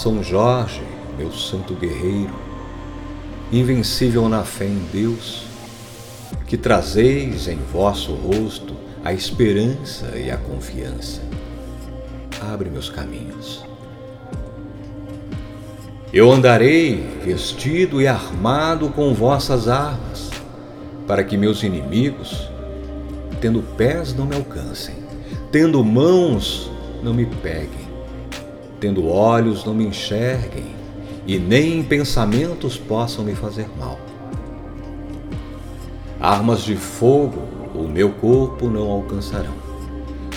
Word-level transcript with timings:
São 0.00 0.22
Jorge, 0.22 0.80
meu 1.18 1.30
santo 1.30 1.74
guerreiro, 1.74 2.34
invencível 3.52 4.30
na 4.30 4.42
fé 4.44 4.64
em 4.64 4.82
Deus, 4.90 5.42
que 6.46 6.56
trazeis 6.56 7.46
em 7.48 7.58
vosso 7.70 8.14
rosto 8.14 8.74
a 9.04 9.12
esperança 9.12 10.16
e 10.16 10.30
a 10.30 10.38
confiança. 10.38 11.20
Abre 12.50 12.70
meus 12.70 12.88
caminhos. 12.88 13.62
Eu 16.10 16.32
andarei 16.32 17.06
vestido 17.22 18.00
e 18.00 18.06
armado 18.06 18.88
com 18.88 19.12
vossas 19.12 19.68
armas, 19.68 20.30
para 21.06 21.22
que 21.22 21.36
meus 21.36 21.62
inimigos, 21.62 22.48
tendo 23.38 23.60
pés, 23.76 24.14
não 24.14 24.24
me 24.24 24.34
alcancem, 24.34 24.94
tendo 25.52 25.84
mãos, 25.84 26.70
não 27.02 27.12
me 27.12 27.26
peguem 27.26 27.89
tendo 28.80 29.06
olhos 29.06 29.64
não 29.64 29.74
me 29.74 29.86
enxerguem, 29.86 30.74
e 31.26 31.38
nem 31.38 31.82
pensamentos 31.82 32.78
possam 32.78 33.22
me 33.22 33.34
fazer 33.34 33.68
mal. 33.78 34.00
Armas 36.18 36.62
de 36.62 36.74
fogo 36.74 37.42
o 37.74 37.86
meu 37.86 38.10
corpo 38.10 38.68
não 38.68 38.90
alcançarão. 38.90 39.54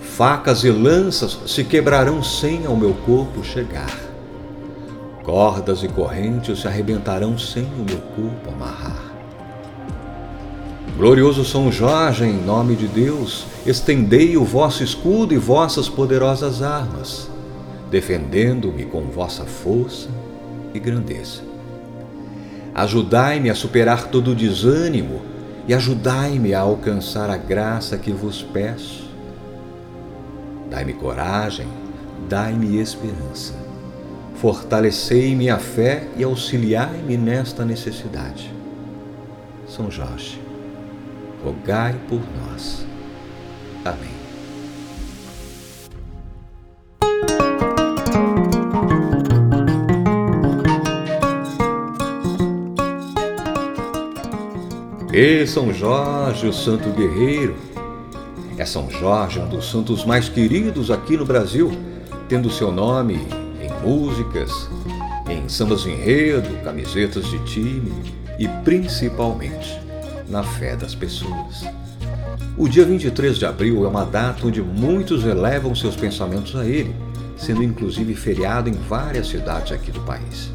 Facas 0.00 0.64
e 0.64 0.70
lanças 0.70 1.38
se 1.46 1.64
quebrarão 1.64 2.22
sem 2.22 2.66
ao 2.66 2.76
meu 2.76 2.94
corpo 3.04 3.42
chegar. 3.42 3.94
Cordas 5.22 5.82
e 5.82 5.88
correntes 5.88 6.60
se 6.60 6.68
arrebentarão 6.68 7.36
sem 7.36 7.64
o 7.64 7.84
meu 7.84 7.98
corpo 8.14 8.50
amarrar. 8.50 9.12
Glorioso 10.96 11.44
São 11.44 11.70
Jorge, 11.70 12.24
em 12.24 12.40
nome 12.42 12.74
de 12.74 12.86
Deus, 12.86 13.44
estendei 13.66 14.36
o 14.36 14.44
vosso 14.44 14.82
escudo 14.82 15.34
e 15.34 15.36
vossas 15.36 15.88
poderosas 15.88 16.62
armas 16.62 17.35
defendendo-me 17.90 18.84
com 18.84 19.02
vossa 19.02 19.44
força 19.44 20.08
e 20.74 20.78
grandeza. 20.78 21.42
Ajudai-me 22.74 23.48
a 23.48 23.54
superar 23.54 24.08
todo 24.08 24.32
o 24.32 24.34
desânimo 24.34 25.22
e 25.66 25.74
ajudai-me 25.74 26.52
a 26.52 26.60
alcançar 26.60 27.30
a 27.30 27.36
graça 27.36 27.96
que 27.96 28.12
vos 28.12 28.42
peço. 28.42 29.08
Dai-me 30.70 30.92
coragem, 30.92 31.66
dai-me 32.28 32.78
esperança. 32.78 33.54
Fortalecei-me 34.36 35.48
a 35.48 35.58
fé 35.58 36.06
e 36.16 36.24
auxiliai-me 36.24 37.16
nesta 37.16 37.64
necessidade. 37.64 38.52
São 39.66 39.90
Jorge, 39.90 40.40
rogai 41.42 41.96
por 42.08 42.20
nós. 42.38 42.84
Amém. 43.84 44.15
E 55.18 55.46
São 55.46 55.72
Jorge, 55.72 56.46
o 56.46 56.52
santo 56.52 56.90
guerreiro. 56.90 57.56
É 58.58 58.66
São 58.66 58.90
Jorge 58.90 59.38
um 59.38 59.48
dos 59.48 59.70
santos 59.70 60.04
mais 60.04 60.28
queridos 60.28 60.90
aqui 60.90 61.16
no 61.16 61.24
Brasil, 61.24 61.72
tendo 62.28 62.50
seu 62.50 62.70
nome 62.70 63.26
em 63.58 63.82
músicas, 63.82 64.68
em 65.26 65.48
sambas 65.48 65.86
enredo, 65.86 66.62
camisetas 66.62 67.24
de 67.30 67.38
time 67.46 67.94
e 68.38 68.46
principalmente 68.62 69.80
na 70.28 70.42
fé 70.42 70.76
das 70.76 70.94
pessoas. 70.94 71.64
O 72.54 72.68
dia 72.68 72.84
23 72.84 73.38
de 73.38 73.46
abril 73.46 73.86
é 73.86 73.88
uma 73.88 74.04
data 74.04 74.46
onde 74.46 74.60
muitos 74.60 75.24
elevam 75.24 75.74
seus 75.74 75.96
pensamentos 75.96 76.54
a 76.54 76.66
ele, 76.66 76.94
sendo 77.38 77.62
inclusive 77.62 78.14
feriado 78.14 78.68
em 78.68 78.74
várias 78.74 79.28
cidades 79.28 79.72
aqui 79.72 79.90
do 79.90 80.00
país. 80.00 80.50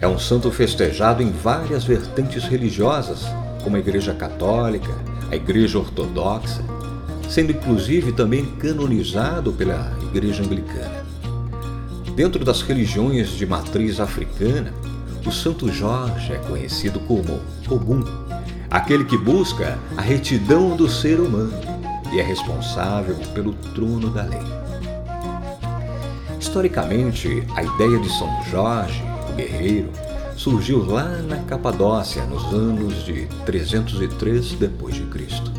É 0.00 0.08
um 0.08 0.18
santo 0.18 0.50
festejado 0.50 1.22
em 1.22 1.30
várias 1.30 1.84
vertentes 1.84 2.44
religiosas, 2.44 3.26
como 3.68 3.76
a 3.76 3.80
Igreja 3.80 4.14
Católica, 4.14 4.94
a 5.30 5.36
Igreja 5.36 5.78
Ortodoxa, 5.78 6.64
sendo 7.28 7.52
inclusive 7.52 8.12
também 8.12 8.46
canonizado 8.46 9.52
pela 9.52 9.94
Igreja 10.04 10.42
Anglicana. 10.42 11.04
Dentro 12.16 12.46
das 12.46 12.62
religiões 12.62 13.28
de 13.28 13.44
matriz 13.44 14.00
africana, 14.00 14.72
o 15.26 15.30
Santo 15.30 15.70
Jorge 15.70 16.32
é 16.32 16.38
conhecido 16.38 16.98
como 17.00 17.40
Ogum, 17.68 18.02
aquele 18.70 19.04
que 19.04 19.18
busca 19.18 19.78
a 19.98 20.00
retidão 20.00 20.74
do 20.74 20.88
ser 20.88 21.20
humano 21.20 21.52
e 22.10 22.20
é 22.20 22.22
responsável 22.22 23.16
pelo 23.34 23.52
trono 23.74 24.08
da 24.08 24.22
lei. 24.22 24.40
Historicamente, 26.40 27.42
a 27.54 27.62
ideia 27.62 27.98
de 27.98 28.08
São 28.16 28.30
Jorge, 28.44 29.02
o 29.30 29.34
guerreiro, 29.34 29.90
surgiu 30.38 30.86
lá 30.86 31.04
na 31.28 31.38
Capadócia 31.38 32.24
nos 32.24 32.44
anos 32.54 33.04
de 33.04 33.26
303 33.44 34.52
depois 34.52 34.94
de 34.94 35.02
Cristo. 35.02 35.52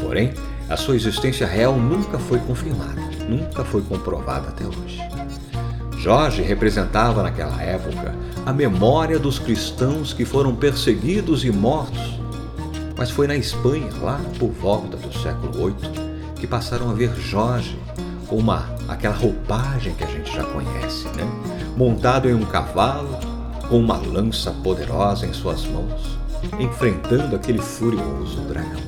Porém, 0.00 0.32
a 0.68 0.78
sua 0.78 0.96
existência 0.96 1.46
real 1.46 1.76
nunca 1.76 2.18
foi 2.18 2.38
confirmada, 2.38 3.02
nunca 3.28 3.62
foi 3.64 3.82
comprovada 3.82 4.48
até 4.48 4.64
hoje. 4.64 4.98
Jorge 5.98 6.40
representava 6.40 7.22
naquela 7.22 7.60
época 7.62 8.14
a 8.46 8.52
memória 8.52 9.18
dos 9.18 9.38
cristãos 9.38 10.14
que 10.14 10.24
foram 10.24 10.56
perseguidos 10.56 11.44
e 11.44 11.50
mortos. 11.50 12.18
Mas 12.96 13.10
foi 13.10 13.26
na 13.26 13.36
Espanha, 13.36 13.90
lá 14.00 14.18
por 14.38 14.50
volta 14.50 14.96
do 14.96 15.12
século 15.18 15.52
VIII, 15.52 16.34
que 16.36 16.46
passaram 16.46 16.88
a 16.88 16.94
ver 16.94 17.14
Jorge 17.16 17.78
com 18.26 18.36
uma 18.36 18.74
aquela 18.88 19.14
roupagem 19.14 19.94
que 19.94 20.04
a 20.04 20.06
gente 20.06 20.32
já 20.32 20.44
conhece, 20.44 21.04
né? 21.08 21.24
Montado 21.76 22.28
em 22.28 22.34
um 22.34 22.44
cavalo, 22.44 23.33
com 23.68 23.78
uma 23.78 23.96
lança 23.96 24.50
poderosa 24.62 25.26
em 25.26 25.32
suas 25.32 25.64
mãos, 25.66 26.18
enfrentando 26.58 27.36
aquele 27.36 27.60
furioso 27.60 28.40
dragão. 28.42 28.82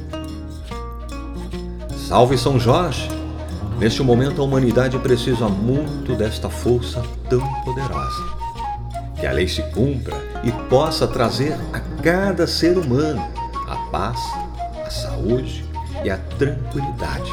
Salve 1.97 2.39
São 2.39 2.59
Jorge! 2.59 3.09
Neste 3.79 4.03
momento 4.03 4.41
a 4.41 4.45
humanidade 4.45 4.99
precisa 4.99 5.49
muito 5.49 6.15
desta 6.15 6.49
força 6.49 7.03
tão 7.29 7.47
poderosa. 7.63 8.25
Que 9.21 9.27
a 9.27 9.33
lei 9.33 9.47
se 9.49 9.63
cumpra 9.65 10.17
e 10.43 10.53
possa 10.69 11.07
trazer 11.07 11.59
a 11.73 11.81
cada 12.03 12.47
ser 12.47 12.79
humano 12.79 13.23
a 13.69 13.77
paz, 13.91 14.19
a 14.85 14.91
saúde 14.91 15.65
e 16.05 16.09
a 16.09 16.17
tranquilidade. 16.39 17.31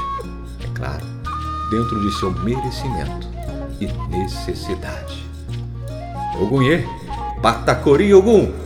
É 0.63 0.67
claro, 0.75 1.05
dentro 1.69 2.01
de 2.01 2.19
seu 2.19 2.31
merecimento 2.31 3.27
e 3.79 3.87
necessidade. 4.09 5.23
Ogunhê 6.41 6.83
Patacori 7.43 8.13
Ogum. 8.15 8.62